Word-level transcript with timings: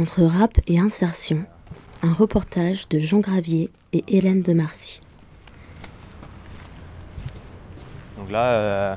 Entre 0.00 0.22
rap 0.22 0.52
et 0.66 0.78
insertion, 0.78 1.44
un 2.02 2.14
reportage 2.14 2.88
de 2.88 2.98
Jean 3.00 3.20
Gravier 3.20 3.68
et 3.92 4.02
Hélène 4.08 4.40
de 4.40 4.54
Marcy. 4.54 5.02
Donc 8.16 8.30
là, 8.30 8.44
euh, 8.46 8.94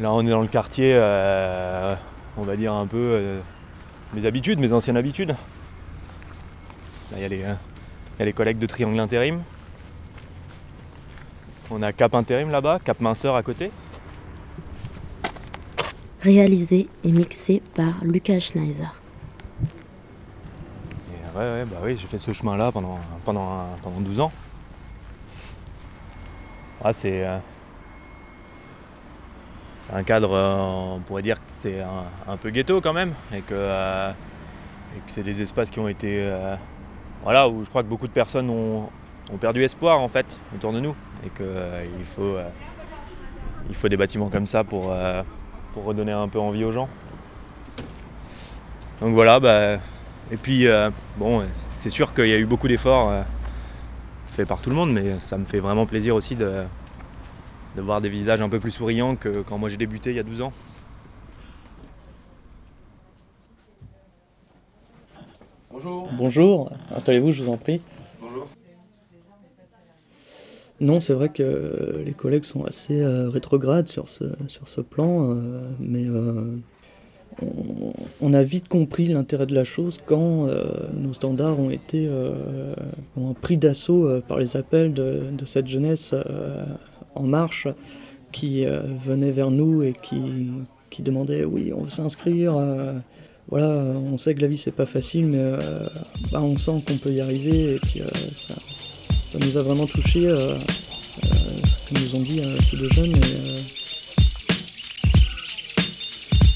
là 0.00 0.12
on 0.12 0.20
est 0.26 0.28
dans 0.28 0.42
le 0.42 0.48
quartier, 0.48 0.92
euh, 0.94 1.94
on 2.36 2.42
va 2.42 2.56
dire 2.56 2.74
un 2.74 2.86
peu 2.86 2.98
euh, 2.98 3.40
mes 4.12 4.26
habitudes, 4.26 4.58
mes 4.58 4.70
anciennes 4.70 4.98
habitudes. 4.98 5.30
Là 7.10 7.16
il 7.16 7.22
y, 7.22 7.24
a 7.24 7.28
les- 7.28 7.36
il 7.38 8.18
y 8.18 8.22
a 8.22 8.24
les 8.26 8.34
collègues 8.34 8.58
de 8.58 8.66
Triangle 8.66 9.00
Intérim. 9.00 9.40
On 11.70 11.80
a 11.82 11.90
Cap 11.94 12.14
Intérim 12.14 12.50
là-bas, 12.50 12.80
Cap 12.84 13.00
Minceur 13.00 13.34
à 13.34 13.42
côté. 13.42 13.70
Réalisé 16.22 16.88
et 17.02 17.12
mixé 17.12 17.62
par 17.74 18.04
Lucas 18.04 18.40
Schneiser. 18.40 18.84
Et 19.64 21.38
ouais, 21.38 21.44
ouais, 21.44 21.64
bah 21.64 21.78
oui, 21.82 21.96
j'ai 21.96 22.06
fait 22.06 22.18
ce 22.18 22.32
chemin-là 22.32 22.70
pendant, 22.72 22.98
pendant, 23.24 23.64
pendant 23.82 24.00
12 24.00 24.20
ans. 24.20 24.32
Ah, 26.84 26.92
c'est 26.92 27.24
euh, 27.24 27.38
un 29.92 30.02
cadre, 30.02 30.32
euh, 30.32 30.96
on 30.96 31.00
pourrait 31.00 31.22
dire 31.22 31.36
que 31.36 31.50
c'est 31.60 31.80
un, 32.28 32.36
peu 32.36 32.50
ghetto 32.50 32.80
quand 32.82 32.92
même, 32.92 33.14
et 33.32 33.40
que, 33.40 33.54
euh, 33.54 34.12
c'est 35.08 35.22
des 35.22 35.40
espaces 35.40 35.70
qui 35.70 35.78
ont 35.80 35.88
été. 35.88 36.20
euh, 36.20 36.54
voilà, 37.22 37.48
où 37.48 37.64
je 37.64 37.68
crois 37.70 37.82
que 37.82 37.88
beaucoup 37.88 38.06
de 38.08 38.12
personnes 38.12 38.48
ont, 38.50 38.88
ont 39.32 39.36
perdu 39.38 39.62
espoir 39.62 40.00
en 40.00 40.08
fait 40.08 40.38
autour 40.54 40.72
de 40.72 40.80
nous, 40.80 40.94
et 41.24 41.30
qu'il 41.30 42.04
faut, 42.04 42.22
euh, 42.22 42.48
il 43.68 43.74
faut 43.74 43.88
des 43.88 43.96
bâtiments 43.96 44.28
comme 44.28 44.46
ça 44.46 44.64
pour, 44.64 44.90
euh, 44.92 45.22
pour 45.72 45.84
redonner 45.84 46.12
un 46.12 46.28
peu 46.28 46.38
envie 46.38 46.64
aux 46.64 46.72
gens. 46.72 46.88
Donc 49.00 49.14
voilà, 49.14 49.40
bah, 49.40 49.78
et 50.30 50.36
puis, 50.36 50.66
euh, 50.66 50.90
bon, 51.16 51.42
c'est 51.80 51.90
sûr 51.90 52.14
qu'il 52.14 52.26
y 52.26 52.32
a 52.32 52.38
eu 52.38 52.46
beaucoup 52.46 52.68
d'efforts 52.68 53.10
euh, 53.10 53.22
faits 54.30 54.46
par 54.46 54.60
tout 54.60 54.70
le 54.70 54.76
monde, 54.76 54.92
mais 54.92 55.18
ça 55.20 55.38
me 55.38 55.44
fait 55.44 55.60
vraiment 55.60 55.86
plaisir 55.86 56.14
aussi 56.14 56.36
de, 56.36 56.62
de 57.76 57.80
voir 57.80 58.00
des 58.00 58.08
visages 58.08 58.40
un 58.40 58.48
peu 58.48 58.60
plus 58.60 58.70
souriants 58.70 59.16
que 59.16 59.42
quand 59.42 59.58
moi 59.58 59.68
j'ai 59.68 59.76
débuté 59.76 60.10
il 60.10 60.16
y 60.16 60.20
a 60.20 60.22
12 60.22 60.42
ans. 60.42 60.52
Bonjour. 65.72 66.08
Bonjour, 66.12 66.72
installez-vous, 66.94 67.32
je 67.32 67.42
vous 67.42 67.48
en 67.48 67.56
prie. 67.56 67.80
Non, 70.80 70.98
c'est 70.98 71.12
vrai 71.12 71.28
que 71.28 72.02
les 72.04 72.12
collègues 72.14 72.44
sont 72.44 72.64
assez 72.64 73.02
euh, 73.02 73.28
rétrogrades 73.28 73.88
sur 73.88 74.08
ce, 74.08 74.24
sur 74.48 74.66
ce 74.66 74.80
plan, 74.80 75.30
euh, 75.30 75.60
mais 75.78 76.06
euh, 76.06 76.56
on, 78.20 78.32
a 78.32 78.42
vite 78.42 78.68
compris 78.68 79.06
l'intérêt 79.06 79.46
de 79.46 79.54
la 79.54 79.64
chose 79.64 80.00
quand 80.06 80.46
euh, 80.46 80.64
nos 80.94 81.12
standards 81.12 81.60
ont 81.60 81.70
été 81.70 82.06
euh, 82.08 82.74
pris 83.40 83.58
d'assaut 83.58 84.06
euh, 84.06 84.20
par 84.26 84.38
les 84.38 84.56
appels 84.56 84.94
de, 84.94 85.24
de 85.30 85.44
cette 85.44 85.66
jeunesse 85.66 86.14
euh, 86.14 86.64
en 87.14 87.24
marche 87.24 87.68
qui 88.32 88.64
euh, 88.64 88.80
venait 89.04 89.32
vers 89.32 89.50
nous 89.50 89.82
et 89.82 89.92
qui, 89.92 90.50
qui 90.90 91.02
demandait 91.02 91.44
oui, 91.44 91.72
on 91.74 91.82
veut 91.82 91.90
s'inscrire. 91.90 92.56
euh, 92.56 92.94
voilà, 93.48 93.68
on 93.68 94.16
sait 94.16 94.34
que 94.34 94.40
la 94.40 94.46
vie 94.46 94.56
c'est 94.56 94.70
pas 94.70 94.86
facile, 94.86 95.26
mais 95.26 95.38
euh, 95.40 95.58
bah, 96.30 96.40
on 96.40 96.56
sent 96.56 96.84
qu'on 96.86 96.96
peut 96.98 97.10
y 97.10 97.20
arriver 97.20 97.74
et 97.74 97.78
puis 97.80 98.00
euh, 98.00 98.06
ça, 98.32 98.54
ça 99.30 99.38
nous 99.38 99.56
a 99.56 99.62
vraiment 99.62 99.86
touché 99.86 100.26
euh, 100.26 100.54
euh, 100.54 100.58
ce 101.64 101.94
que 101.94 102.00
nous 102.00 102.16
ont 102.16 102.20
dit 102.20 102.40
euh, 102.40 102.56
ces 102.60 102.76
deux 102.76 102.90
jeunes. 102.90 103.14
et, 103.14 103.36
euh, 103.36 103.56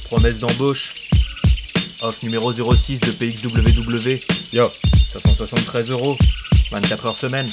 Promesse 0.07 0.41
d'embauche. 0.41 0.95
Offre 2.03 2.25
numéro 2.25 2.53
06 2.53 2.99
de 2.99 3.13
PXWW. 3.13 4.21
Yo, 4.53 4.65
573 5.13 5.91
euros. 5.91 6.17
24 6.73 7.07
heures 7.07 7.17
semaine. 7.17 7.47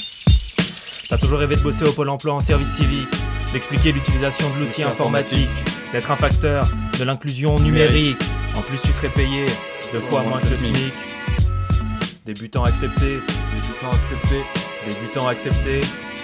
T'as 1.08 1.18
toujours 1.18 1.38
rêvé 1.38 1.54
de 1.54 1.60
bosser 1.60 1.84
au 1.84 1.92
Pôle 1.92 2.08
emploi 2.08 2.34
en 2.34 2.40
service 2.40 2.74
civique, 2.74 3.08
d'expliquer 3.52 3.92
l'utilisation 3.92 4.50
de 4.54 4.64
l'outil 4.64 4.82
informatique, 4.82 5.48
d'être 5.92 6.10
un 6.10 6.16
facteur 6.16 6.66
de 6.98 7.04
l'inclusion 7.04 7.58
numérique. 7.60 8.16
En 8.56 8.62
plus, 8.62 8.78
tu 8.82 8.88
serais 8.92 9.10
payé 9.10 9.46
deux 9.92 10.00
fois 10.00 10.22
moins 10.22 10.40
que 10.40 10.48
le 10.48 10.56
SMIC. 10.56 10.92
Débutant 12.26 12.64
accepté, 12.64 13.20
débutant 13.54 13.92
accepté, 13.92 14.61
débutant 14.86 15.28
accepté. 15.28 15.80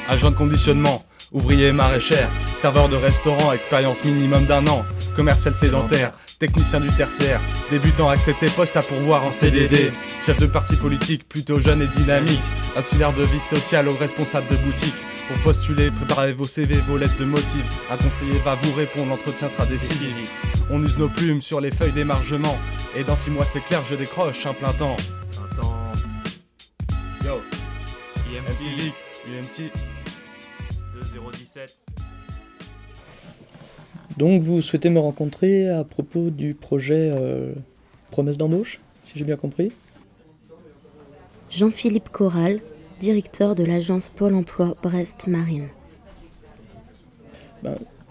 Agent 0.08 0.30
de 0.30 0.36
conditionnement, 0.36 1.04
ouvrier 1.32 1.72
maraîchère, 1.72 2.28
serveur 2.60 2.88
de 2.88 2.96
restaurant, 2.96 3.52
expérience 3.52 4.04
minimum 4.04 4.44
d'un 4.46 4.66
an, 4.66 4.84
commercial 5.14 5.54
sédentaire, 5.54 6.12
technicien 6.38 6.80
du 6.80 6.88
tertiaire, 6.88 7.41
débutant 7.70 8.08
accepté, 8.08 8.47
poste 8.47 8.76
à 8.76 8.82
pourvoir 8.82 9.24
en 9.24 9.32
CDD, 9.32 9.92
chef 10.24 10.38
de 10.38 10.47
parti 10.47 10.76
politique 10.76 11.28
plutôt 11.28 11.58
jeune 11.60 11.82
et 11.82 11.86
dynamique, 11.86 12.42
auxiliaire 12.76 13.12
de 13.12 13.24
vie 13.24 13.41
sociale 13.41 13.88
ou 13.88 13.97
responsable 13.97 14.48
de 14.48 14.56
boutique. 14.56 14.94
Pour 15.28 15.36
postuler, 15.52 15.91
préparez 15.91 16.32
vos 16.32 16.44
CV, 16.44 16.76
vos 16.86 16.97
lettres 16.97 17.18
de 17.18 17.26
motifs. 17.26 17.82
Un 17.91 17.97
conseiller 17.97 18.38
va 18.44 18.54
vous 18.54 18.74
répondre, 18.74 19.08
l'entretien 19.08 19.50
sera 19.50 19.66
décisif. 19.66 20.32
On 20.70 20.82
use 20.82 20.97
nos 20.97 21.08
plumes 21.08 21.42
sur 21.42 21.60
les 21.60 21.70
feuilles 21.70 21.92
d'émargement. 21.92 22.58
Et 22.97 23.04
dans 23.04 23.16
six 23.16 23.30
mois, 23.30 23.44
c'est 23.52 23.62
clair, 23.62 23.82
je 23.91 23.94
décroche 23.94 24.47
un 24.47 24.54
plein 24.54 24.72
temps. 24.72 24.97
Civic, 28.58 28.92
UMT. 29.28 29.70
2017. 31.14 31.78
Donc 34.16 34.42
vous 34.42 34.60
souhaitez 34.62 34.91
me 34.91 34.98
rencontrer 34.98 35.69
à 35.69 35.84
propos 35.84 36.30
du 36.30 36.54
projet 36.54 37.08
euh, 37.12 37.52
Promesse 38.10 38.36
d'embauche, 38.36 38.80
si 39.02 39.12
j'ai 39.16 39.24
bien 39.24 39.36
compris? 39.36 39.70
Jean-Philippe 41.50 42.08
Corral, 42.08 42.58
directeur 42.98 43.54
de 43.54 43.62
l'agence 43.62 44.08
Pôle 44.08 44.34
emploi 44.34 44.74
Brest 44.82 45.28
Marine. 45.28 45.68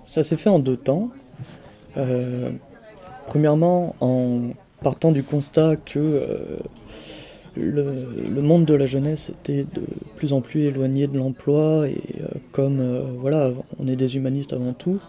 Ça 0.05 0.23
s'est 0.23 0.37
fait 0.37 0.49
en 0.49 0.59
deux 0.59 0.77
temps. 0.77 1.09
Euh, 1.97 2.51
premièrement, 3.25 3.95
en 3.99 4.51
partant 4.81 5.11
du 5.11 5.23
constat 5.23 5.75
que 5.75 5.99
euh, 5.99 6.59
le, 7.57 8.41
monde 8.41 8.65
de 8.65 8.73
la 8.73 8.85
jeunesse 8.85 9.29
était 9.29 9.63
de 9.63 9.83
plus 10.15 10.33
en 10.33 10.41
plus 10.41 10.63
éloigné 10.63 11.07
de 11.07 11.17
l'emploi 11.17 11.87
et 11.87 11.97
euh, 12.21 12.27
comme 12.51 12.79
euh, 12.79 13.01
voilà, 13.19 13.51
on 13.79 13.87
est 13.87 13.95
des 13.95 14.15
humanistes 14.15 14.53
avant 14.53 14.73
tout, 14.73 14.99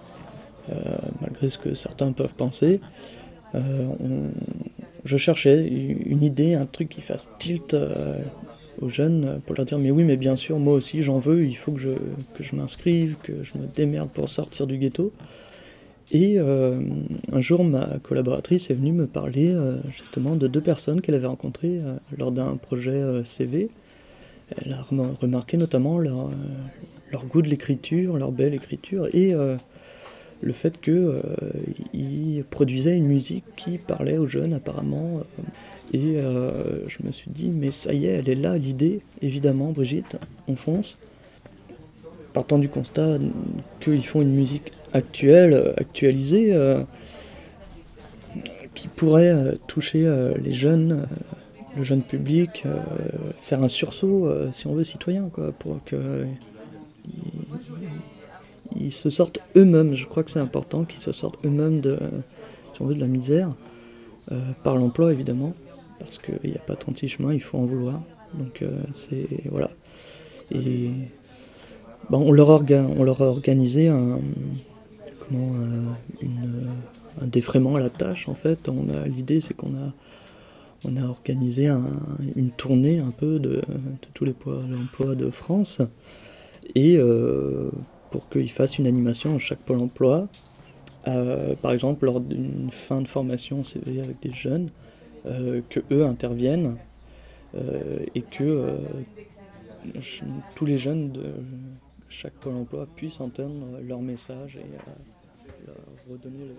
euh, 0.71 0.75
malgré 1.21 1.49
ce 1.49 1.59
que 1.59 1.75
certains 1.75 2.13
peuvent 2.13 2.35
penser, 2.35 2.81
je 5.05 5.17
cherchais 5.17 5.67
une 5.67 6.23
idée, 6.23 6.53
un 6.55 6.67
truc 6.67 6.91
qui 6.91 7.01
fasse 7.01 7.31
tilt 7.39 7.75
aux 8.83 8.91
jeunes 8.91 9.41
pour 9.47 9.57
leur 9.57 9.65
dire 9.65 9.79
mais 9.79 9.91
oui 9.91 10.05
mais 10.05 10.19
bien 10.19 10.37
sûr 10.37 10.59
moi 10.59 10.75
aussi 10.75 11.03
j'en 11.03 11.19
veux, 11.19 11.47
il 11.47 11.57
faut 11.57 11.73
que 11.73 11.81
je, 11.81 11.91
que 12.35 12.43
je 12.43 12.55
m'inscrive, 12.55 13.17
que 13.23 13.43
je 13.43 13.57
me 13.57 13.67
démerde 13.67 14.11
pour 14.11 14.29
sortir 14.29 14.67
du 14.67 14.77
ghetto. 14.77 15.13
Et 16.11 16.39
euh, 16.39 16.81
un 17.33 17.41
jour 17.41 17.65
ma 17.65 17.99
collaboratrice 18.03 18.71
est 18.71 18.75
venue 18.75 18.93
me 18.93 19.07
parler 19.07 19.51
euh, 19.53 19.77
justement 19.91 20.37
de 20.37 20.47
deux 20.47 20.61
personnes 20.63 21.01
qu'elle 21.03 21.15
avait 21.15 21.27
rencontrées 21.27 21.81
euh, 21.85 21.97
lors 22.17 22.33
d'un 22.33 22.57
projet 22.57 23.03
CV. 23.25 23.69
Elle 24.65 24.73
a 24.73 24.81
rem- 24.81 25.15
remarqué 25.21 25.59
notamment 25.59 25.99
leur, 25.99 26.31
leur 27.13 27.27
goût 27.27 27.43
de 27.43 27.49
l'écriture, 27.49 28.17
leur 28.17 28.33
belle 28.33 28.55
écriture 28.55 29.09
et 29.15 29.35
le 30.41 30.53
fait 30.55 30.81
qu'ils 30.81 32.45
produisaient 32.49 32.97
une 32.97 33.09
musique 33.09 33.45
qui 33.57 33.77
parlait 33.77 34.17
aux 34.17 34.27
jeunes 34.27 34.55
apparemment. 34.55 35.21
et 35.93 36.15
je 36.87 36.97
me 37.05 37.13
suis 37.13 37.31
dit, 37.31 37.51
mais 37.51 37.71
ça 37.73 37.93
y 37.93 38.07
est, 38.07 38.13
elle 38.13 38.31
est 38.31 38.35
là, 38.37 38.57
l'idée, 38.57 39.01
évidemment, 39.21 39.73
Brigitte, 39.73 40.17
on 40.47 40.57
fonce. 40.57 40.97
Partant 42.33 42.59
du 42.59 42.69
constat 42.69 43.19
qu'ils 43.81 44.05
font 44.07 44.21
une 44.21 44.35
musique 44.35 44.73
actuelle, 44.93 45.53
euh, 45.53 45.73
actualisée, 45.77 46.53
euh, 46.53 46.83
qui 48.75 48.89
pourrait 48.89 49.31
euh, 49.31 49.55
toucher 49.67 50.09
les 50.41 50.53
jeunes, 50.53 51.07
le 51.77 51.83
jeune 51.85 52.03
public, 52.03 52.65
faire 53.37 53.63
un 53.63 53.69
sursaut, 53.69 54.31
si 54.53 54.67
on 54.67 54.75
veut, 54.75 54.85
citoyen, 54.85 55.31
pour 55.59 55.83
que 55.85 56.25
ils, 58.77 58.93
se 58.93 59.11
sortent 59.11 59.39
eux-mêmes. 59.57 59.95
Je 59.95 60.07
crois 60.07 60.23
que 60.23 60.31
c'est 60.31 60.39
important 60.39 60.85
qu'ils 60.85 61.01
se 61.01 61.13
sortent 61.13 61.45
eux-mêmes 61.45 61.81
de, 61.81 61.99
de 62.81 63.01
la 63.01 63.07
misère, 63.07 63.51
par 64.63 64.77
l'emploi 64.77 65.13
évidemment, 65.13 65.55
parce 65.99 66.19
qu'il 66.19 66.51
n'y 66.51 66.57
a 66.57 66.61
pas 66.61 66.77
36 66.77 67.09
chemins, 67.09 67.35
il 67.35 67.41
faut 67.41 67.59
en 67.59 67.67
vouloir. 67.67 68.01
Donc 68.35 68.63
c'est 68.93 69.27
voilà. 69.51 69.71
Ben, 72.11 72.19
on, 72.19 72.33
leur 72.33 72.51
a 73.23 73.27
organisé 73.27 73.89
un, 73.89 74.19
comment, 75.29 75.53
euh, 75.61 76.25
un 77.21 77.27
défraiement 77.27 77.77
à 77.77 77.81
la 77.81 77.91
tâche 77.91 78.29
en 78.29 78.35
fait. 78.35 78.69
On 78.69 78.89
a 78.89 79.07
l'idée 79.07 79.41
c'est 79.41 79.55
qu'on 79.55 79.75
a 79.75 81.05
organisé 81.07 81.69
un- 81.69 81.83
une 82.37 82.51
tournée 82.51 82.99
un 83.01 83.11
peu 83.11 83.39
de, 83.39 83.61
tous 84.15 84.25
les 84.25 84.33
pôles 84.33 84.65
emploi 84.81 85.15
de 85.15 85.29
France 85.31 85.81
et 86.75 86.97
euh, 86.97 87.71
pour 88.11 88.29
qu'ils 88.29 88.51
fassent 88.51 88.79
une 88.79 88.87
animation 88.87 89.37
à 89.37 89.39
chaque 89.39 89.59
pôle 89.61 89.81
emploi, 89.81 90.29
euh, 91.09 91.55
par 91.61 91.73
exemple 91.73 92.07
lors 92.07 92.21
d'une 92.21 92.71
fin 92.71 93.01
de 93.03 93.09
formation 93.09 93.65
CV 93.65 94.01
avec 94.01 94.21
des 94.23 94.33
jeunes, 94.33 94.71
que 95.69 95.81
eux 95.93 96.07
interviennent 96.07 96.77
et 98.15 98.23
que 98.23 98.79
tous 100.55 100.65
les 100.65 100.79
jeunes 100.79 101.13
de 101.13 101.23
chaque 102.09 102.35
Pôle 102.35 102.55
emploi 102.55 102.87
puissent 102.97 103.21
entendre 103.21 103.79
leur 103.83 104.01
message 104.01 104.57
et 104.57 104.67
leur 105.67 105.77
redonner 106.11 106.47
le. 106.47 106.55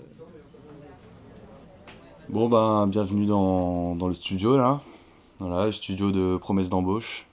Bon 2.29 2.47
ben 2.47 2.85
bienvenue 2.87 3.25
dans, 3.25 3.95
dans 3.95 4.07
le 4.07 4.13
studio 4.13 4.57
là. 4.57 4.81
Voilà, 5.39 5.65
le 5.65 5.71
studio 5.71 6.11
de 6.11 6.37
promesse 6.37 6.69
d'embauche. 6.69 7.25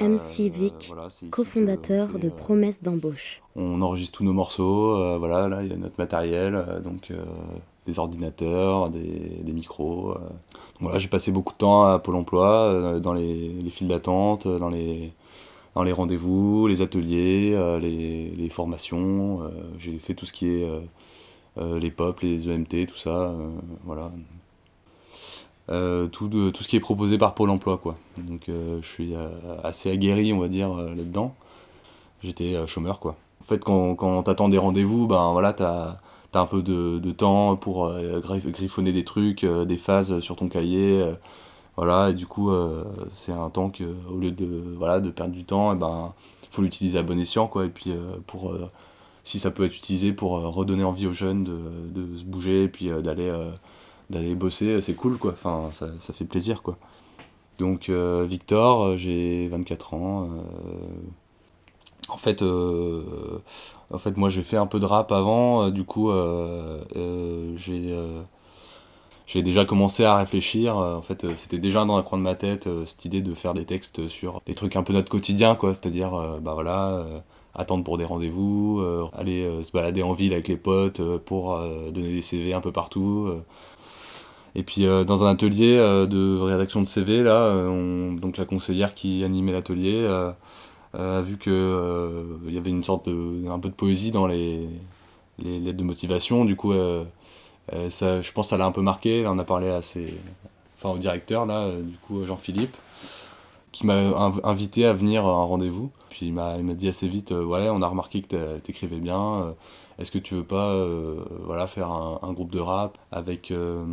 MC 0.00 0.48
Vic, 0.50 0.92
cofondateur 1.30 2.18
de 2.18 2.28
Promesse 2.28 2.82
d'embauche. 2.82 3.42
On 3.56 3.82
enregistre 3.82 4.18
tous 4.18 4.24
nos 4.24 4.32
morceaux, 4.32 4.96
euh, 4.96 5.18
voilà, 5.18 5.48
là 5.48 5.62
il 5.62 5.70
y 5.70 5.72
a 5.72 5.76
notre 5.76 5.98
matériel, 5.98 6.54
euh, 6.54 6.80
donc 6.80 7.10
euh, 7.10 7.22
des 7.86 7.98
ordinateurs, 7.98 8.88
des, 8.88 9.40
des 9.42 9.52
micros. 9.52 10.16
voilà, 10.80 10.98
j'ai 10.98 11.08
passé 11.08 11.30
beaucoup 11.30 11.52
de 11.52 11.58
temps 11.58 11.84
à 11.84 11.98
Pôle 11.98 12.16
emploi, 12.16 13.00
dans 13.00 13.12
les, 13.12 13.48
les 13.48 13.70
files 13.70 13.88
d'attente, 13.88 14.48
dans 14.48 14.70
les, 14.70 15.12
dans 15.74 15.82
les 15.82 15.92
rendez-vous, 15.92 16.66
les 16.66 16.82
ateliers, 16.82 17.56
les, 17.80 18.30
les, 18.30 18.48
formations. 18.48 19.40
j'ai 19.78 19.98
fait 19.98 20.14
tout 20.14 20.26
ce 20.26 20.32
qui 20.32 20.48
est 20.48 20.68
les 21.56 21.90
POP, 21.90 22.20
les 22.20 22.48
EMT, 22.48 22.86
tout 22.86 22.96
ça, 22.96 23.34
voilà. 23.84 24.10
Euh, 25.70 26.08
tout, 26.08 26.28
de, 26.28 26.50
tout 26.50 26.62
ce 26.62 26.68
qui 26.68 26.76
est 26.76 26.80
proposé 26.80 27.18
par 27.18 27.34
Pôle 27.34 27.50
emploi. 27.50 27.78
Quoi. 27.78 27.96
Donc 28.18 28.48
euh, 28.48 28.80
je 28.82 28.88
suis 28.88 29.14
euh, 29.14 29.30
assez 29.62 29.90
aguerri, 29.90 30.32
on 30.32 30.38
va 30.38 30.48
dire, 30.48 30.74
là-dedans. 30.74 31.34
J'étais 32.22 32.66
chômeur. 32.66 33.00
Quoi. 33.00 33.16
En 33.40 33.44
fait, 33.44 33.58
quand, 33.58 33.94
quand 33.94 34.22
t'attends 34.24 34.48
des 34.48 34.58
rendez-vous, 34.58 35.06
ben 35.06 35.32
voilà, 35.32 35.52
t'as 35.52 35.96
as 36.34 36.40
un 36.40 36.46
peu 36.46 36.62
de, 36.62 36.98
de 36.98 37.10
temps 37.10 37.56
pour 37.56 37.92
griffonner 38.22 38.92
des 38.92 39.04
trucs, 39.04 39.44
des 39.44 39.76
phases 39.76 40.20
sur 40.20 40.36
ton 40.36 40.48
cahier. 40.48 41.04
Voilà, 41.76 42.10
et 42.10 42.14
du 42.14 42.26
coup, 42.26 42.50
c'est 43.10 43.32
un 43.32 43.48
temps 43.50 43.70
que, 43.70 43.84
au 44.10 44.18
lieu 44.18 44.30
de, 44.30 44.74
voilà, 44.76 45.00
de 45.00 45.10
perdre 45.10 45.32
du 45.32 45.44
temps, 45.44 45.72
il 45.72 45.76
eh 45.76 45.80
ben, 45.80 46.12
faut 46.50 46.62
l'utiliser 46.62 46.98
à 46.98 47.02
bon 47.02 47.18
escient. 47.18 47.46
Quoi, 47.46 47.64
et 47.66 47.68
puis, 47.70 47.92
pour, 48.26 48.54
si 49.24 49.38
ça 49.38 49.50
peut 49.50 49.64
être 49.64 49.76
utilisé 49.76 50.12
pour 50.12 50.32
redonner 50.32 50.84
envie 50.84 51.06
aux 51.06 51.12
jeunes 51.12 51.44
de, 51.44 51.58
de 51.94 52.16
se 52.16 52.24
bouger 52.24 52.64
et 52.64 52.68
puis 52.68 52.90
d'aller 53.02 53.32
d'aller 54.10 54.34
bosser, 54.34 54.80
c'est 54.80 54.94
cool 54.94 55.18
quoi, 55.18 55.32
enfin 55.32 55.70
ça, 55.72 55.88
ça, 55.98 56.12
fait 56.12 56.24
plaisir 56.24 56.62
quoi. 56.62 56.76
Donc 57.58 57.88
euh, 57.88 58.24
Victor, 58.28 58.82
euh, 58.82 58.96
j'ai 58.96 59.48
24 59.48 59.94
ans. 59.94 60.24
Euh, 60.24 60.28
en 62.08 62.16
fait, 62.16 62.42
en 62.42 63.98
fait, 63.98 64.16
moi 64.16 64.28
j'ai 64.28 64.42
fait 64.42 64.56
un 64.56 64.66
peu 64.66 64.80
de 64.80 64.84
rap 64.84 65.12
avant, 65.12 65.70
du 65.70 65.84
coup 65.84 66.10
j'ai 67.56 67.96
j'ai 69.26 69.42
déjà 69.42 69.64
commencé 69.64 70.04
à 70.04 70.16
réfléchir. 70.16 70.76
En 70.76 71.02
fait, 71.02 71.26
c'était 71.36 71.58
déjà 71.58 71.84
dans 71.84 71.96
un 71.96 72.02
coin 72.02 72.18
de 72.18 72.22
ma 72.22 72.34
tête 72.34 72.68
cette 72.86 73.04
idée 73.04 73.20
de 73.20 73.34
faire 73.34 73.54
des 73.54 73.64
textes 73.64 74.08
sur 74.08 74.40
des 74.46 74.54
trucs 74.54 74.76
un 74.76 74.82
peu 74.82 74.92
notre 74.92 75.10
quotidien, 75.10 75.54
quoi. 75.54 75.74
C'est-à-dire, 75.74 76.10
bah 76.42 76.54
voilà, 76.54 77.04
attendre 77.54 77.84
pour 77.84 77.98
des 77.98 78.04
rendez-vous, 78.04 78.82
aller 79.14 79.48
se 79.62 79.72
balader 79.72 80.02
en 80.02 80.12
ville 80.12 80.32
avec 80.32 80.48
les 80.48 80.56
potes 80.56 81.00
pour 81.18 81.58
donner 81.92 82.12
des 82.12 82.22
CV 82.22 82.52
un 82.52 82.60
peu 82.60 82.72
partout. 82.72 83.32
Et 84.54 84.62
puis 84.62 84.86
euh, 84.86 85.04
dans 85.04 85.24
un 85.24 85.30
atelier 85.30 85.76
euh, 85.78 86.06
de 86.06 86.38
rédaction 86.38 86.82
de 86.82 86.86
CV, 86.86 87.22
là, 87.22 87.36
euh, 87.36 88.14
donc 88.16 88.36
la 88.36 88.44
conseillère 88.44 88.94
qui 88.94 89.24
animait 89.24 89.52
l'atelier 89.52 90.06
a 90.94 91.22
vu 91.22 91.38
que 91.38 92.38
il 92.46 92.54
y 92.54 92.58
avait 92.58 92.70
une 92.70 92.84
sorte 92.84 93.08
de 93.08 93.48
un 93.48 93.58
peu 93.58 93.70
de 93.70 93.74
poésie 93.74 94.10
dans 94.10 94.26
les, 94.26 94.68
les 95.38 95.58
lettres 95.58 95.78
de 95.78 95.84
motivation. 95.84 96.44
Du 96.44 96.54
coup, 96.54 96.74
ça, 97.90 98.20
je 98.20 98.32
pense 98.32 98.46
que 98.46 98.50
ça 98.50 98.56
l'a 98.56 98.66
un 98.66 98.72
peu 98.72 98.82
marqué. 98.82 99.24
On 99.26 99.38
a 99.38 99.44
parlé 99.44 99.68
à 99.68 99.80
enfin 100.76 100.94
au 100.94 100.98
directeur 100.98 101.46
là, 101.46 101.70
du 101.70 101.96
coup 101.98 102.24
Jean-Philippe, 102.26 102.76
qui 103.72 103.86
m'a 103.86 103.94
invité 104.44 104.86
à 104.86 104.92
venir 104.92 105.24
à 105.24 105.30
un 105.30 105.44
rendez-vous. 105.44 105.90
Puis 106.10 106.26
il 106.26 106.34
m'a 106.34 106.58
dit 106.60 106.88
assez 106.88 107.08
vite, 107.08 107.30
ouais, 107.30 107.68
on 107.70 107.80
a 107.82 107.88
remarqué 107.88 108.20
que 108.20 108.58
t'écrivais 108.58 109.00
bien 109.00 109.54
est-ce 109.98 110.10
que 110.10 110.18
tu 110.18 110.34
veux 110.34 110.44
pas 110.44 110.70
euh, 110.70 111.22
voilà, 111.44 111.66
faire 111.66 111.90
un, 111.90 112.32
groupe 112.32 112.50
de 112.50 112.58
rap 112.58 112.98
avec 113.10 113.50
euh, 113.50 113.84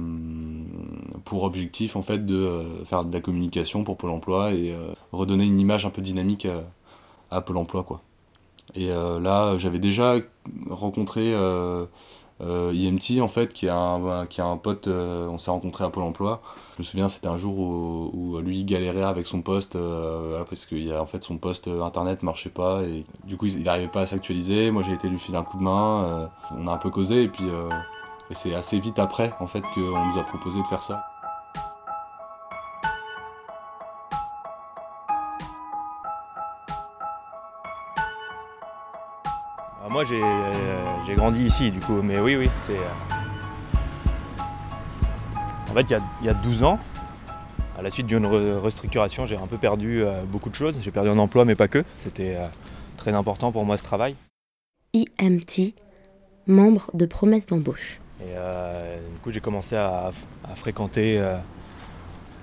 pour 1.26 1.44
objectif 1.44 1.96
en 1.96 2.02
fait 2.02 2.26
de 2.26 2.36
euh, 2.36 2.86
faire 2.86 3.04
de 3.04 3.14
la 3.14 3.22
communication 3.22 3.84
pour 3.84 3.98
Pôle 3.98 4.12
emploi 4.12 4.54
et 4.54 4.76
redonner 5.12 5.46
une 5.46 5.60
image 5.60 5.86
un 5.86 5.90
peu 5.90 6.02
dynamique 6.02 6.48
à, 7.30 7.42
Pôle 7.42 7.58
emploi 7.58 7.84
quoi. 7.84 8.02
Et 8.76 8.88
là 8.88 9.58
j'avais 9.58 9.80
déjà 9.80 10.16
rencontré 10.70 11.34
IMT 12.42 13.22
en 13.22 13.28
fait 13.28 13.54
qui 13.54 13.66
est 13.66 13.70
un, 13.70 14.26
qui 14.28 14.42
a 14.42 14.46
un 14.46 14.58
pote, 14.58 14.88
on 14.88 15.38
s'est 15.38 15.52
rencontré 15.52 15.84
à 15.84 15.90
Pôle 15.90 16.04
emploi. 16.04 16.42
Je 16.76 16.82
me 16.82 16.86
souviens 16.86 17.10
c'était 17.10 17.28
un 17.28 17.38
jour 17.38 17.58
où, 17.60 18.12
où, 18.14 18.40
lui 18.40 18.64
galérait 18.64 19.04
avec 19.04 19.28
son 19.28 19.42
poste 19.42 19.78
parce 20.50 20.66
que 20.66 21.00
en 21.00 21.06
fait 21.06 21.24
son 21.24 21.38
poste 21.38 21.68
internet 21.68 22.24
marchait 22.24 22.50
pas 22.50 22.84
et 22.84 23.06
du 23.26 23.36
coup 23.36 23.48
il 23.48 23.64
n'arrivait 23.64 23.88
pas 23.88 24.02
à 24.02 24.06
s'actualiser. 24.06 24.72
Moi 24.72 24.84
j'ai 24.84 24.94
été 24.94 25.10
lui 25.10 25.20
filer 25.20 25.38
un 25.38 25.44
coup 25.44 25.58
de 25.58 25.64
main, 25.64 26.30
on 26.58 26.68
a 26.68 26.72
un 26.72 26.78
peu 26.78 26.90
causé 26.90 27.24
et 27.24 27.28
puis 27.28 27.46
et 28.30 28.36
c'est 28.36 28.54
assez 28.54 28.80
vite 28.80 29.00
après 29.00 29.34
en 29.40 29.48
fait 29.48 29.62
qu'on 29.74 30.06
nous 30.06 30.20
a 30.20 30.24
proposé 30.24 30.62
de 30.62 30.68
faire 30.68 30.84
ça. 30.84 31.09
Moi 39.88 40.04
j'ai 40.04 41.16
grandi 41.16 41.46
ici 41.46 41.72
du 41.72 41.80
coup, 41.80 42.02
mais 42.02 42.20
oui, 42.20 42.36
oui, 42.36 42.50
c'est. 42.66 42.78
En 45.70 45.74
fait, 45.74 45.86
il 46.22 46.26
y, 46.26 46.30
a, 46.30 46.34
12 46.34 46.64
ans, 46.64 46.80
à 47.78 47.84
la 47.84 47.92
suite 47.92 48.08
d'une 48.08 48.26
restructuration, 48.26 49.28
j'ai 49.28 49.36
un 49.36 49.46
peu 49.46 49.58
perdu 49.58 50.02
euh, 50.02 50.24
beaucoup 50.24 50.50
de 50.50 50.56
choses. 50.56 50.76
J'ai 50.82 50.90
perdu 50.90 51.10
un 51.10 51.18
emploi, 51.20 51.46
mais 51.46 51.54
pas 51.54 51.68
que. 51.68 51.84
C'était 52.04 52.36
euh, 52.36 52.48
très 52.98 53.14
important 53.14 53.52
pour 53.52 53.66
moi 53.66 53.78
ce 53.78 53.84
travail. 53.84 54.16
IMT, 54.96 55.76
membre 56.48 56.90
de 56.96 57.06
promesse 57.06 57.46
d'embauche. 57.46 58.02
Et 58.20 58.34
euh, 58.34 58.98
du 58.98 59.20
coup, 59.20 59.30
j'ai 59.30 59.42
commencé 59.42 59.76
à, 59.76 60.12
fréquenter 60.56 61.24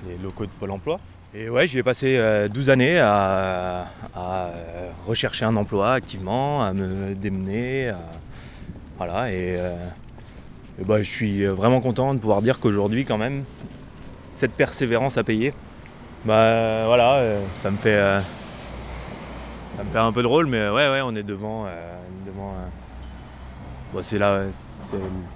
les 0.07 0.17
locaux 0.23 0.47
de 0.47 0.51
Pôle 0.51 0.71
emploi. 0.71 1.01
Et 1.39 1.51
ouais, 1.51 1.69
j'y 1.69 1.79
ai 1.79 1.83
passé 1.83 2.19
12 2.49 2.71
années 2.71 2.99
à, 2.99 3.85
rechercher 5.07 5.45
un 5.45 5.55
emploi 5.57 5.93
activement, 5.93 6.65
à 6.65 6.73
me 6.73 7.15
démener. 7.15 7.93
Voilà, 8.97 9.31
et 9.31 9.59
bah, 10.85 11.03
je 11.03 11.11
suis 11.11 11.45
vraiment 11.45 11.81
content 11.81 12.15
de 12.15 12.19
pouvoir 12.19 12.41
dire 12.41 12.59
qu'aujourd'hui, 12.59 13.05
quand 13.05 13.19
même, 13.19 13.45
cette 14.33 14.53
persévérance 14.53 15.19
a 15.19 15.25
payé. 15.25 15.53
Bah 16.25 16.87
voilà, 16.87 17.15
euh, 17.15 17.45
ça 17.63 17.71
me 17.71 17.77
fait 17.77 17.95
euh, 17.95 18.21
ça 19.77 19.85
me 19.85 19.91
fait 19.91 19.99
un 19.99 20.13
peu 20.13 20.23
drôle, 20.23 20.47
mais 20.47 20.69
ouais, 20.69 20.91
ouais, 20.91 21.01
on 21.03 21.15
est 21.15 21.23
devant, 21.23 21.67
euh, 21.67 21.97
devant 22.27 22.53
bah, 23.95 24.01
c'est 24.03 24.19
là, 24.19 24.45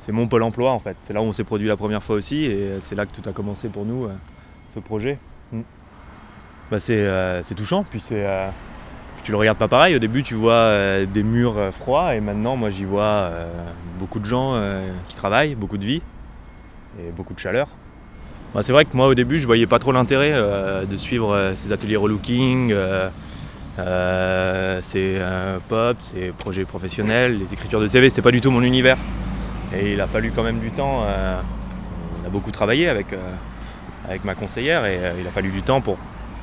c'est 0.01 0.13
mon 0.13 0.27
pôle 0.27 0.43
emploi 0.43 0.73
en 0.73 0.81
fait. 0.81 0.97
C'est 1.07 1.13
là 1.13 1.23
où 1.23 1.25
on 1.25 1.33
s'est 1.33 1.45
produit 1.45 1.69
la 1.69 1.77
première 1.77 2.03
fois 2.03 2.17
aussi, 2.17 2.45
et 2.45 2.79
c'est 2.81 2.95
là 2.95 3.07
que 3.07 3.13
tout 3.13 3.29
a 3.29 3.33
commencé 3.33 3.69
pour 3.69 3.85
nous, 3.85 4.09
ce 4.75 4.81
projet. 4.81 5.19
Mm. 5.53 5.61
Bah, 6.71 6.79
c'est 6.81 7.55
touchant, 7.57 7.85
puis 7.89 8.01
c'est 8.01 8.25
tu 9.23 9.33
le 9.33 9.37
regardes 9.37 9.59
pas 9.59 9.69
pareil. 9.69 9.95
Au 9.95 9.99
début, 9.99 10.23
tu 10.23 10.35
vois 10.35 10.53
euh, 10.53 11.07
des 11.07 11.23
murs 11.23 11.59
euh, 11.59 11.71
froids 11.71 12.15
et 12.15 12.21
maintenant, 12.21 12.57
moi, 12.57 12.71
j'y 12.71 12.85
vois 12.85 13.03
euh, 13.03 13.47
beaucoup 13.99 14.19
de 14.19 14.25
gens 14.25 14.61
qui 15.09 15.15
travaillent, 15.15 15.55
beaucoup 15.55 15.79
de 15.79 15.85
vie 15.85 16.03
et 16.99 17.11
beaucoup 17.17 17.35
de 17.35 17.39
chaleur. 17.39 17.69
Bah, 18.55 18.63
c'est 18.63 18.73
vrai 18.73 18.85
que 18.85 18.97
moi, 18.97 19.09
au 19.09 19.15
début, 19.15 19.39
je 19.39 19.47
voyais 19.47 19.67
pas 19.67 19.79
trop 19.79 19.93
l'intérêt 19.93 20.33
de 20.33 20.97
suivre 20.97 21.53
ces 21.55 21.73
ateliers 21.73 21.97
relooking, 21.97 22.75
ces 23.77 25.23
pop, 25.69 25.97
ces 26.01 26.33
projets 26.37 26.65
professionnels, 26.65 27.39
les 27.39 27.53
écritures 27.53 27.81
de 27.81 27.87
CV. 27.87 28.11
C'était 28.11 28.23
pas 28.23 28.33
du 28.33 28.41
tout 28.41 28.51
mon 28.51 28.63
univers. 28.63 28.97
Et 29.73 29.93
il 29.93 30.01
a 30.01 30.07
fallu 30.07 30.33
quand 30.35 30.43
même 30.43 30.59
du 30.59 30.71
temps. 30.71 31.05
on 31.05 32.27
a 32.27 32.31
beaucoup 32.31 32.51
travaillé 32.51 32.89
avec 32.89 33.15
ma 34.25 34.35
conseillère 34.35 34.87
et 34.87 34.99
il 35.21 35.27
a 35.27 35.31
fallu 35.31 35.51
du 35.51 35.63
temps 35.63 35.81
pour, 35.81 35.99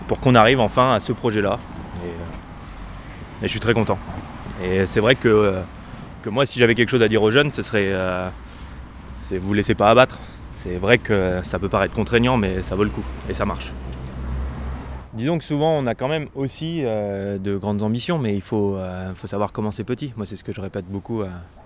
pour 0.08 0.20
qu'on 0.20 0.36
arrive 0.36 0.60
enfin 0.60 0.94
à 0.94 1.00
ce 1.00 1.12
projet-là. 1.12 1.60
Et 3.42 3.44
je 3.44 3.48
suis 3.48 3.60
très 3.60 3.74
content. 3.74 4.00
Et 4.64 4.86
c'est 4.88 5.00
vrai 5.00 5.16
que, 5.16 5.28
euh, 5.28 5.62
que 6.24 6.30
moi, 6.30 6.46
si 6.46 6.58
j'avais 6.58 6.74
quelque 6.74 6.90
chose 6.90 7.04
à 7.04 7.08
dire 7.08 7.22
aux 7.22 7.30
jeunes, 7.30 7.54
ce 7.54 7.62
serait 7.62 7.90
euh, 7.90 8.30
vous 9.32 9.54
laissez 9.54 9.76
pas 9.76 9.92
abattre. 9.92 10.18
C'est 10.54 10.78
vrai 10.78 10.98
que 10.98 11.42
ça 11.44 11.60
peut 11.60 11.70
paraître 11.70 11.94
contraignant, 11.94 12.36
mais 12.36 12.64
ça 12.64 12.76
vaut 12.76 12.84
le 12.84 12.90
coup 12.90 13.04
et 13.30 13.34
ça 13.34 13.46
marche. 13.46 13.72
Disons 15.14 15.38
que 15.38 15.44
souvent 15.44 15.72
on 15.78 15.86
a 15.86 15.96
quand 15.96 16.08
même 16.08 16.28
aussi 16.36 16.82
euh, 16.84 17.38
de 17.38 17.58
grandes 17.58 17.84
ambitions, 17.84 18.18
mais 18.18 18.36
il 18.36 18.42
faut, 18.42 18.78
faut 19.16 19.28
savoir 19.28 19.52
commencer 19.52 19.84
petit. 19.84 20.14
Moi 20.18 20.26
c'est 20.26 20.36
ce 20.36 20.44
que 20.44 20.52
je 20.52 20.62
répète 20.62 20.86
beaucoup 20.88 21.24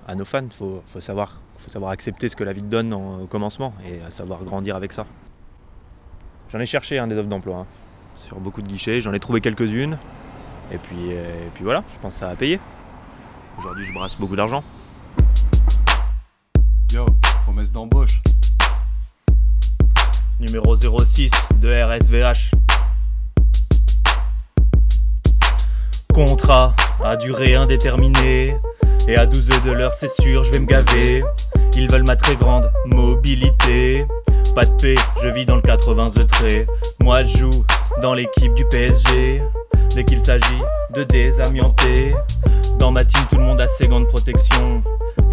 à, 0.08 0.16
nos 0.16 0.26
fans. 0.26 0.44
Il 0.44 0.52
faut, 0.52 0.84
faut, 0.86 1.02
savoir, 1.02 1.40
faut 1.58 1.72
savoir 1.72 1.92
accepter 1.92 2.28
ce 2.28 2.36
que 2.36 2.44
la 2.44 2.54
vie 2.54 2.62
te 2.62 2.68
donne 2.68 2.94
au 2.94 3.28
commencement 3.28 3.74
et 3.86 4.12
savoir 4.12 4.44
grandir 4.44 4.76
avec 4.76 4.92
ça. 4.92 5.06
J'en 6.52 6.60
ai 6.60 6.66
cherché 6.66 6.96
des 7.08 7.16
offres 7.16 7.30
d'emploi 7.30 7.60
hein, 7.60 7.66
sur 8.26 8.40
beaucoup 8.40 8.62
de 8.62 8.68
guichets, 8.68 9.02
j'en 9.02 9.14
ai 9.14 9.20
trouvé 9.20 9.42
quelques-unes. 9.42 9.98
Et 10.72 10.78
puis, 10.78 11.12
euh, 11.12 11.48
et 11.48 11.50
puis 11.54 11.64
voilà, 11.64 11.84
je 11.94 12.00
pense 12.02 12.14
que 12.14 12.20
ça 12.20 12.28
va 12.28 12.36
payer. 12.36 12.60
Aujourd'hui, 13.58 13.86
je 13.86 13.94
brasse 13.94 14.18
beaucoup 14.18 14.36
d'argent. 14.36 14.64
Yo, 16.94 17.06
promesse 17.44 17.72
d'embauche. 17.72 18.22
numéro 20.40 20.76
06 20.76 21.30
de 21.62 21.70
RSVH. 21.70 22.52
Contrat 26.14 26.74
à 27.04 27.16
durée 27.16 27.56
indéterminée. 27.56 28.56
Et 29.08 29.16
à 29.18 29.26
12 29.26 29.50
de 29.66 29.72
l'heure, 29.72 29.94
c'est 29.94 30.12
sûr, 30.22 30.44
je 30.44 30.52
vais 30.52 30.60
me 30.60 30.66
gaver. 30.66 31.24
Ils 31.76 31.90
veulent 31.92 32.06
ma 32.06 32.16
très 32.16 32.36
grande 32.36 32.72
mobilité. 32.86 34.06
Pas 34.56 34.66
de 34.66 34.82
paix, 34.82 34.96
je 35.24 35.30
vis 35.30 35.46
dans 35.46 35.56
le 35.56 35.62
80 35.62 36.10
The 36.10 36.28
trait. 36.28 36.68
Moi, 37.00 37.24
je 37.24 37.38
joue 37.38 37.66
dans 38.02 38.14
l'équipe 38.14 38.54
du 38.54 38.66
PSG. 38.66 39.42
Dès 39.96 40.04
qu'il 40.04 40.20
s'agit 40.20 40.58
de 40.94 41.04
désamianter. 41.04 42.14
Dans 42.78 42.92
ma 42.92 43.06
team, 43.06 43.22
tout 43.30 43.38
le 43.38 43.44
monde 43.44 43.62
a 43.62 43.68
ses 43.68 43.88
gants 43.88 44.02
de 44.02 44.06
protection. 44.06 44.84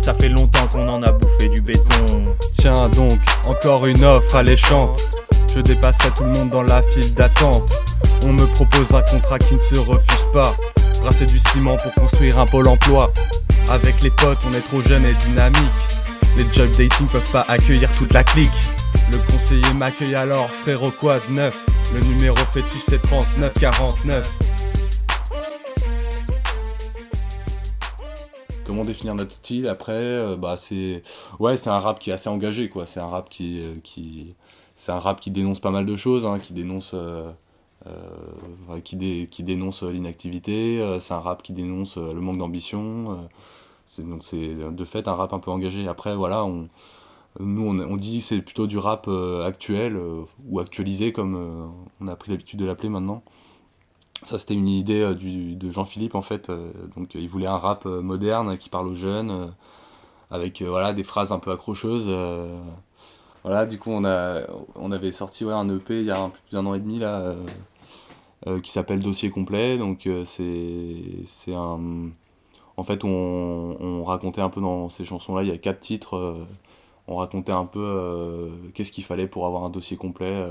Ça 0.03 0.15
fait 0.15 0.29
longtemps 0.29 0.69
qu'on 0.71 0.89
en 0.89 1.03
a 1.03 1.11
bouffé 1.11 1.49
du 1.49 1.61
béton. 1.61 2.07
Tiens 2.53 2.89
donc, 2.91 3.19
encore 3.49 3.87
une 3.87 4.05
offre 4.05 4.37
alléchante. 4.37 5.01
Je 5.55 5.61
dépasserai 5.61 6.11
tout 6.17 6.25
le 6.25 6.31
monde 6.31 6.51
dans 6.51 6.63
la 6.63 6.83
file 6.83 7.15
d'attente. 7.15 7.73
On 8.25 8.33
me 8.33 8.47
propose 8.55 8.95
un 8.95 9.03
contrat 9.03 9.39
qui 9.39 9.55
ne 9.55 9.61
se 9.61 9.79
refuse 9.79 10.27
pas. 10.33 10.55
Brasser 11.01 11.27
du 11.27 11.39
ciment 11.41 11.77
pour 11.77 11.93
construire 11.95 12.39
un 12.39 12.45
pôle 12.45 12.69
emploi. 12.69 13.11
Avec 13.69 14.01
les 14.03 14.11
potes, 14.11 14.41
on 14.49 14.53
est 14.53 14.61
trop 14.61 14.83
jeune 14.83 15.05
et 15.05 15.15
dynamique. 15.15 15.59
Les 16.38 16.45
job 16.54 16.71
dating 16.78 17.09
peuvent 17.11 17.33
pas 17.33 17.45
accueillir 17.49 17.90
toute 17.90 18.12
la 18.12 18.23
clique. 18.23 18.49
Le 19.11 19.18
conseiller 19.33 19.75
m'accueille 19.75 20.14
alors, 20.14 20.49
frérot 20.49 20.92
de 20.92 21.33
neuf? 21.33 21.66
Le 21.92 22.00
numéro 22.14 22.37
fétiche 22.37 22.85
c'est 22.87 23.02
3949. 23.02 24.30
Comment 28.64 28.85
définir 28.85 29.16
notre 29.16 29.33
style 29.33 29.66
après 29.66 29.95
euh, 29.95 30.37
Bah 30.37 30.54
c'est 30.57 31.02
ouais 31.40 31.57
c'est 31.57 31.71
un 31.71 31.80
rap 31.80 31.99
qui 31.99 32.11
est 32.11 32.12
assez 32.12 32.28
engagé 32.28 32.68
quoi. 32.68 32.87
C'est 32.87 33.00
un 33.00 33.09
rap 33.09 33.28
qui 33.28 33.59
euh, 33.59 33.75
qui 33.83 34.37
c'est 34.76 34.92
un 34.92 35.00
rap 35.00 35.21
qui 35.21 35.33
dénonce 35.33 35.59
pas 35.59 35.73
mal 35.73 35.87
de 35.87 35.97
choses, 35.97 36.25
hein, 36.25 36.38
qui 36.38 36.52
dénonce 36.52 36.92
euh, 36.95 37.33
qui, 38.85 39.26
qui 39.28 39.42
dénonce 39.42 39.83
l'inactivité. 39.83 40.99
c'est 41.00 41.14
un 41.14 41.21
rap 41.21 41.42
qui 41.42 41.52
dénonce 41.52 41.97
le 41.97 42.21
manque 42.21 42.38
d'ambition. 42.38 43.28
C'est 43.88 44.09
donc 44.09 44.23
c'est 44.23 44.54
de 44.54 44.85
fait 44.85 45.09
un 45.09 45.14
rap 45.14 45.33
un 45.33 45.40
peu 45.40 45.50
engagé. 45.50 45.88
Après 45.88 46.14
voilà 46.14 46.45
on 46.45 46.68
nous, 47.40 47.66
on, 47.66 47.78
on 47.80 47.97
dit 47.97 48.21
c'est 48.21 48.40
plutôt 48.40 48.66
du 48.66 48.78
rap 48.78 49.09
actuel 49.47 50.00
ou 50.49 50.61
actualisé, 50.61 51.12
comme 51.12 51.73
on 52.00 52.09
a 52.09 52.16
pris 52.16 52.30
l'habitude 52.30 52.59
de 52.61 52.64
l'appeler 52.64 52.88
maintenant. 52.88 53.23
Ça, 54.25 54.38
c'était 54.38 54.54
une 54.54 54.68
idée 54.68 55.00
euh, 55.00 55.14
du, 55.14 55.54
de 55.54 55.71
Jean-Philippe, 55.71 56.14
en 56.14 56.23
fait. 56.23 56.50
Euh, 56.50 56.73
donc, 56.97 57.14
il 57.14 57.28
voulait 57.28 57.47
un 57.47 57.59
rap 57.59 57.87
euh, 57.87 58.00
moderne 58.02 58.59
qui 58.59 58.68
parle 58.68 58.88
aux 58.88 58.95
jeunes, 58.95 59.52
avec 60.30 60.62
voilà, 60.62 60.92
des 60.92 61.04
phrases 61.04 61.33
un 61.33 61.38
peu 61.38 61.52
accrocheuses. 61.52 62.11
voilà, 63.45 63.66
du 63.66 63.78
coup, 63.78 63.90
on, 63.90 64.04
a, 64.04 64.42
on 64.75 64.92
avait 64.92 65.12
sorti 65.12 65.45
ouais, 65.45 65.54
un 65.54 65.68
EP 65.68 66.00
il 66.00 66.07
y 66.07 66.11
a 66.11 66.21
un, 66.21 66.30
plus 66.30 66.42
d'un 66.52 66.66
an 66.66 66.75
et 66.75 66.80
demi, 66.80 66.99
là, 66.99 67.35
qui 68.62 68.71
s'appelle 68.71 69.00
Dossier 69.00 69.30
complet. 69.30 69.78
Donc, 69.78 70.09
c'est 70.25 71.54
un. 71.54 72.11
En 72.78 72.85
fait, 72.85 73.04
on, 73.04 73.76
on, 73.80 74.04
racontait 74.04 74.40
un 74.40 74.49
peu 74.49 74.61
dans 74.61 74.88
ces 74.88 75.04
chansons-là, 75.04 75.42
il 75.42 75.49
y 75.49 75.52
a 75.52 75.58
quatre 75.58 75.80
titres. 75.80 76.37
on 77.08 77.16
racontait 77.16 77.52
un 77.52 77.66
peu 77.66 78.50
qu'est-ce 78.75 78.92
qu'il 78.92 79.04
fallait 79.04 79.26
pour 79.26 79.47
avoir 79.47 79.64
un 79.64 79.70
dossier 79.70 79.97
complet 79.97 80.47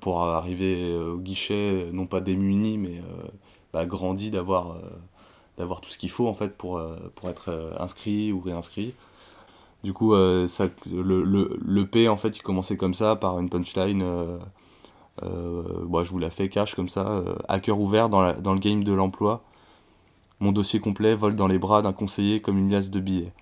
pour 0.00 0.22
arriver 0.22 0.96
au 0.96 1.18
guichet, 1.18 1.90
non 1.92 2.06
pas 2.06 2.20
démuni, 2.20 2.78
mais 2.78 2.98
euh, 2.98 3.28
bah, 3.72 3.84
grandi, 3.86 4.30
d'avoir 4.30 4.76
euh, 5.58 5.74
tout 5.82 5.90
ce 5.90 5.98
qu'il 5.98 6.10
faut 6.10 6.28
en 6.28 6.34
fait 6.34 6.56
pour, 6.56 6.78
euh, 6.78 6.96
être 7.24 7.74
inscrit 7.78 8.32
ou 8.32 8.40
réinscrit. 8.40 8.94
Du 9.84 9.92
coup, 9.92 10.14
le, 10.14 11.82
P, 11.84 12.08
en 12.08 12.16
fait, 12.16 12.38
il 12.38 12.42
commençait 12.42 12.76
comme 12.76 12.94
ça, 12.94 13.16
par 13.16 13.40
une 13.40 13.50
punchline. 13.50 14.02
Euh, 14.02 14.38
je 15.22 16.10
vous 16.10 16.18
la 16.18 16.30
fais 16.30 16.48
cash 16.48 16.74
comme 16.74 16.88
ça, 16.88 17.22
à 17.48 17.58
cœur 17.58 17.80
ouvert 17.80 18.08
dans 18.08 18.22
le 18.52 18.58
game 18.60 18.84
de 18.84 18.92
l'emploi. 18.92 19.42
Mon 20.42 20.50
dossier 20.50 20.80
complet 20.80 21.14
vole 21.14 21.36
dans 21.36 21.46
les 21.46 21.60
bras 21.60 21.82
d'un 21.82 21.92
conseiller 21.92 22.40
comme 22.40 22.58
une 22.58 22.68
liasse 22.68 22.90
de 22.90 22.98
billets. 22.98 23.32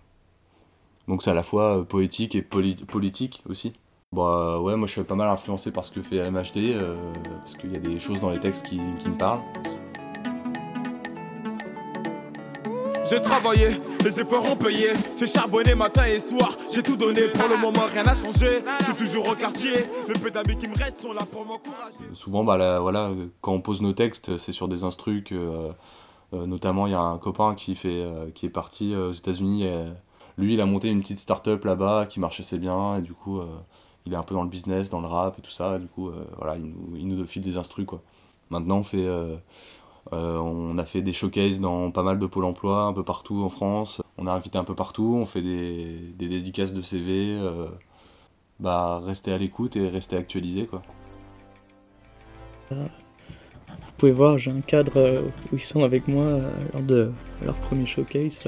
Donc 1.09 1.23
c'est 1.23 1.30
à 1.30 1.35
la 1.35 1.42
fois 1.42 1.83
poétique 1.88 2.35
et 2.35 2.42
politique 2.42 3.42
aussi. 3.49 3.73
Bah 4.12 4.61
ouais, 4.61 4.76
moi 4.76 4.87
je 4.87 4.92
suis 4.92 5.02
pas 5.02 5.14
mal 5.14 5.28
influencé 5.28 5.71
par 5.71 5.83
ce 5.87 5.92
que 5.92 6.02
fait 6.02 6.30
MHD, 6.30 6.59
euh, 6.59 6.97
parce 7.38 7.57
qu'il 7.57 7.73
y 7.73 7.76
a 7.76 7.78
des 7.78 7.99
choses 7.99 8.21
dans 8.21 8.28
les 8.28 8.38
textes 8.38 8.66
qui, 8.66 8.76
me 8.76 9.16
parlent. 9.16 9.40
J'ai 13.09 13.23
travaillé, 13.23 13.69
les 14.04 14.21
efforts 14.21 14.52
ont 14.52 14.57
payé. 14.57 14.88
J'ai 15.19 15.26
charbonné 15.26 15.75
matin 15.75 16.04
et 16.04 16.19
soir. 16.19 16.54
J'ai 16.71 16.83
tout 16.83 16.97
donné, 16.97 17.28
pour 17.28 17.49
le 17.49 17.57
moment 17.57 17.87
rien 17.90 18.02
n'a 18.02 18.14
changé. 18.14 18.59
Je 18.80 18.85
suis 18.85 18.95
toujours 18.95 19.26
au 19.26 19.35
quartier. 19.35 19.87
Le 20.07 20.12
peu 20.21 20.30
d'amis 20.30 20.59
qui 20.59 20.69
me 20.69 20.76
restent 20.76 21.00
sont 21.00 21.14
là 21.14 21.23
pour 21.25 21.47
m'encourager. 21.47 22.04
Souvent, 22.12 22.45
bah, 22.45 22.78
voilà, 22.80 23.11
quand 23.40 23.54
on 23.54 23.62
pose 23.62 23.80
nos 23.80 23.95
textes, 23.95 24.37
c'est 24.37 24.52
sur 24.52 24.69
des 24.69 24.85
instrus 24.85 25.25
que. 25.25 25.35
Euh, 25.35 25.71
euh, 25.71 25.73
notamment, 26.33 26.87
il 26.87 26.93
y 26.93 26.95
a 26.95 27.01
un 27.01 27.19
copain 27.19 27.55
qui, 27.55 27.75
fait, 27.75 28.05
qui 28.35 28.47
est 28.47 28.51
parti 28.51 28.95
aux 28.95 29.13
États-Unis. 29.13 29.67
lui, 30.39 30.55
il 30.55 30.61
a 30.61 30.67
monté 30.67 30.89
une 30.89 31.01
petite 31.01 31.19
start-up 31.19 31.65
là-bas 31.65 32.07
qui 32.07 32.21
marchait 32.21 32.43
assez 32.43 32.59
bien. 32.59 32.97
Et 32.97 33.03
du 33.03 33.13
coup 33.13 33.41
il 34.07 34.13
est 34.13 34.17
un 34.17 34.23
peu 34.23 34.35
dans 34.35 34.43
le 34.43 34.49
business, 34.49 34.91
dans 34.91 35.01
le 35.01 35.07
rap 35.07 35.39
et 35.39 35.43
tout 35.43 35.51
ça. 35.51 35.79
Du 35.79 35.87
coup, 35.87 36.09
euh, 36.09 36.25
voilà, 36.39 36.57
il 36.57 36.65
nous, 36.65 36.97
il 36.97 37.07
nous 37.09 37.27
file 37.27 37.43
des 37.43 37.57
instrus, 37.57 37.87
quoi. 37.87 38.03
Maintenant, 38.51 38.79
on 38.79 38.83
fait... 38.83 39.07
Euh, 39.07 39.37
euh, 40.13 40.39
on 40.39 40.79
a 40.79 40.85
fait 40.85 41.03
des 41.03 41.13
showcases 41.13 41.61
dans 41.61 41.91
pas 41.91 42.03
mal 42.03 42.19
de 42.19 42.27
pôles 42.27 42.47
emploi, 42.47 42.85
un 42.85 42.93
peu 42.93 43.05
partout 43.05 43.43
en 43.43 43.51
France. 43.51 44.01
On 44.19 44.27
a 44.27 44.33
invité 44.33 44.59
un 44.59 44.65
peu 44.65 44.75
partout, 44.75 45.15
on 45.17 45.27
fait 45.27 45.43
des, 45.43 45.99
des 46.19 46.29
dédicaces 46.29 46.73
de 46.73 46.81
CV. 46.81 47.39
bah, 48.59 49.01
rester 49.05 49.33
à 49.33 49.39
l'écoute 49.39 49.77
et 49.77 49.89
rester 49.89 50.17
actualisé, 50.17 50.67
quoi. 50.67 50.83
Vous 54.00 54.07
pouvez 54.07 54.16
voir, 54.16 54.38
j'ai 54.38 54.50
un 54.50 54.62
cadre 54.62 55.23
où 55.52 55.57
ils 55.57 55.61
sont 55.61 55.85
avec 55.85 56.09
moi 56.09 56.25
lors 56.73 56.83
de 56.83 57.12
leur 57.45 57.54
premier 57.57 57.85
showcase 57.85 58.45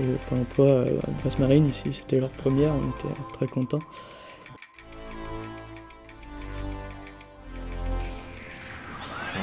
au 0.00 0.02
Pôle 0.28 0.40
emploi 0.40 0.66
euh, 0.66 0.98
à 1.06 1.10
Grasse 1.20 1.38
Marine. 1.38 1.68
Ici, 1.68 1.92
c'était 1.92 2.18
leur 2.18 2.30
première, 2.30 2.72
on 2.72 2.90
était 2.90 3.14
très 3.32 3.46
contents. 3.46 3.78
Donc 3.78 3.86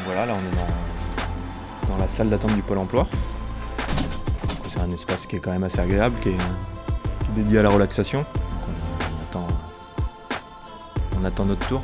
voilà, 0.04 0.26
là 0.26 0.36
on 0.36 0.40
est 0.40 0.52
dans, 1.90 1.98
la 1.98 2.10
salle 2.10 2.30
d'attente 2.30 2.54
du 2.54 2.64
Pôle 2.64 2.80
emploi. 2.80 3.08
C'est 4.68 4.82
un 4.82 4.92
espace 4.92 5.26
qui 5.26 5.38
est 5.38 5.40
quand 5.40 5.52
même 5.52 5.64
assez 5.64 5.80
agréable, 5.80 6.18
qui 6.22 6.32
est, 6.32 6.38
dédié 7.38 7.60
à 7.60 7.64
la 7.64 7.70
relaxation. 7.70 8.26
on, 8.36 9.22
attend, 9.22 9.48
on 11.18 11.24
attend 11.24 11.46
notre 11.46 11.66
tour. 11.70 11.82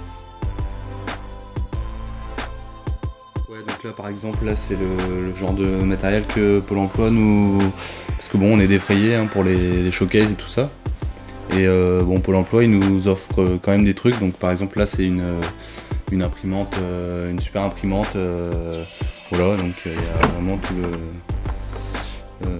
Donc 3.57 3.83
là 3.83 3.91
par 3.91 4.07
exemple, 4.07 4.45
là 4.45 4.55
c'est 4.55 4.77
le, 4.77 5.33
genre 5.33 5.53
de 5.53 5.65
matériel 5.65 6.23
que 6.25 6.59
Pôle 6.59 6.77
emploi 6.77 7.09
nous, 7.09 7.57
parce 8.09 8.29
que 8.29 8.37
bon, 8.37 8.55
on 8.55 8.59
est 8.59 8.67
défrayé 8.67 9.15
hein, 9.15 9.25
pour 9.25 9.43
les, 9.43 9.91
showcases 9.91 10.31
et 10.31 10.35
tout 10.35 10.47
ça. 10.47 10.69
Et 11.53 11.65
euh, 11.65 12.03
bon, 12.03 12.19
Pôle 12.19 12.35
emploi, 12.35 12.63
il 12.63 12.69
nous 12.69 13.07
offre 13.07 13.57
quand 13.61 13.71
même 13.71 13.85
des 13.85 13.95
trucs. 13.95 14.19
Donc 14.19 14.35
par 14.35 14.51
exemple, 14.51 14.77
là, 14.77 14.85
c'est 14.85 15.03
une, 15.03 15.21
euh, 15.21 15.41
une 16.11 16.21
imprimante, 16.21 16.75
euh, 16.79 17.31
une 17.31 17.39
super 17.39 17.63
imprimante. 17.63 18.15
voilà, 19.31 19.55
donc 19.55 19.73
il 19.85 19.93
y 19.93 19.95
a 19.95 20.27
vraiment 20.27 20.57
tout 20.57 20.75
le. 20.75 22.51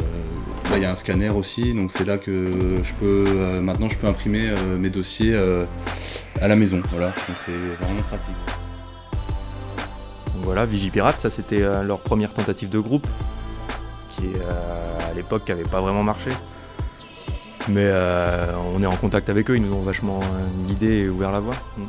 là, 0.72 0.77
il 0.77 0.81
y 0.81 0.86
a 0.86 0.91
un 0.91 0.96
scanner 0.96 1.29
aussi, 1.29 1.74
donc 1.74 1.91
c'est 1.91 2.05
là 2.05 2.17
que 2.17 2.51
je 2.84 2.93
peux. 3.00 3.60
maintenant, 3.62 3.89
je 3.89 3.98
peux 3.98 4.08
imprimer 4.08 4.51
mes 4.79 4.89
dossiers 4.89 5.36
à 6.41 6.48
la 6.48 6.55
maison. 6.55 6.81
Voilà, 6.91 7.08
donc 7.08 7.38
c'est 7.46 7.51
vraiment 7.51 8.01
pratique. 8.08 8.58
Donc 10.36 10.43
voilà, 10.43 10.65
Vigipirate, 10.65 11.21
ça 11.21 11.29
c'était 11.29 11.62
leur 11.83 12.00
première 12.00 12.33
tentative 12.33 12.69
de 12.69 12.79
groupe 12.79 13.07
qui 14.12 14.27
à 15.09 15.13
l'époque 15.13 15.48
n'avait 15.48 15.63
pas 15.63 15.79
vraiment 15.79 16.03
marché. 16.03 16.31
Mais 17.69 17.86
euh, 17.86 18.48
on 18.74 18.81
est 18.81 18.88
en 18.88 18.95
contact 18.95 19.29
avec 19.29 19.50
eux, 19.50 19.57
ils 19.57 19.62
nous 19.62 19.75
ont 19.75 19.81
vachement 19.81 20.21
guidés 20.67 21.01
et 21.01 21.09
ouvert 21.09 21.31
la 21.31 21.39
voie. 21.39 21.55
Mm. 21.77 21.83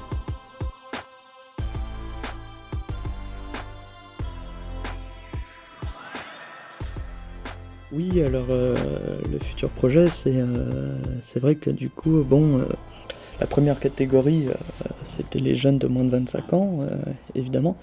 Oui, 7.93 8.23
alors 8.23 8.47
euh, 8.51 8.77
le 9.33 9.39
futur 9.39 9.71
projet, 9.71 10.07
euh, 10.27 10.99
c'est 11.23 11.41
vrai 11.41 11.55
que 11.55 11.71
du 11.71 11.89
coup, 11.89 12.23
bon, 12.29 12.65
la 13.41 13.47
première 13.47 13.81
catégorie, 13.81 14.47
c'était 15.03 15.41
les 15.41 15.55
jeunes 15.55 15.79
de 15.79 15.87
moins 15.87 16.05
de 16.05 16.11
25 16.11 16.53
ans, 16.53 16.81
évidemment. 17.35 17.77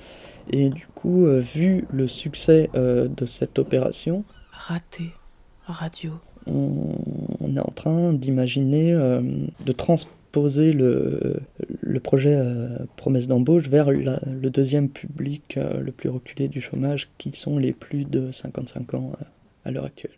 Et 0.50 0.70
du 0.70 0.86
coup, 0.96 1.26
vu 1.26 1.86
le 1.92 2.08
succès 2.08 2.70
de 2.74 3.26
cette 3.26 3.60
opération, 3.60 4.24
raté 4.52 5.12
radio. 5.72 6.12
On, 6.46 7.56
est 7.56 7.60
en 7.60 7.72
train 7.72 8.14
d'imaginer, 8.14 8.94
euh, 8.94 9.22
de 9.66 9.72
transposer 9.72 10.72
le, 10.72 11.42
le 11.82 12.00
projet 12.00 12.36
euh, 12.36 12.78
promesse 12.96 13.28
d'embauche 13.28 13.68
vers 13.68 13.92
le 13.92 14.50
deuxième 14.50 14.90
public 14.90 15.58
euh, 15.58 15.80
le 15.80 15.92
plus 15.92 16.10
reculé 16.10 16.48
du 16.48 16.62
chômage, 16.62 17.10
qui 17.18 17.32
sont 17.34 17.58
les 17.58 17.74
plus 17.74 18.06
de 18.06 18.32
55 18.32 18.94
ans 18.94 19.12
à 19.66 19.72
l'heure 19.72 19.86
actuelle. 19.86 20.12